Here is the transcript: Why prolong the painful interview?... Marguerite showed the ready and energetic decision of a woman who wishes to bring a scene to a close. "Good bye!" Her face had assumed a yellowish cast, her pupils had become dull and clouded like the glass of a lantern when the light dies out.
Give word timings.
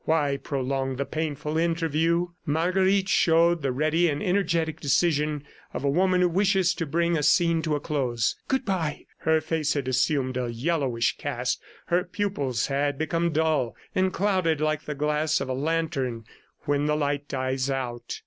Why 0.05 0.37
prolong 0.37 0.95
the 0.95 1.05
painful 1.05 1.59
interview?... 1.59 2.29
Marguerite 2.43 3.07
showed 3.07 3.61
the 3.61 3.71
ready 3.71 4.09
and 4.09 4.23
energetic 4.23 4.79
decision 4.79 5.43
of 5.75 5.83
a 5.83 5.89
woman 5.91 6.21
who 6.21 6.29
wishes 6.29 6.73
to 6.73 6.87
bring 6.87 7.15
a 7.15 7.21
scene 7.21 7.61
to 7.61 7.75
a 7.75 7.79
close. 7.79 8.35
"Good 8.47 8.65
bye!" 8.65 9.05
Her 9.19 9.39
face 9.41 9.75
had 9.75 9.87
assumed 9.87 10.37
a 10.37 10.51
yellowish 10.51 11.17
cast, 11.19 11.61
her 11.85 12.03
pupils 12.03 12.65
had 12.65 12.97
become 12.97 13.31
dull 13.31 13.75
and 13.93 14.11
clouded 14.11 14.59
like 14.59 14.85
the 14.85 14.95
glass 14.95 15.39
of 15.39 15.49
a 15.49 15.53
lantern 15.53 16.25
when 16.61 16.87
the 16.87 16.95
light 16.97 17.27
dies 17.27 17.69
out. 17.69 18.19